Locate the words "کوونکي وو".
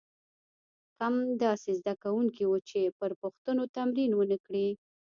2.03-2.57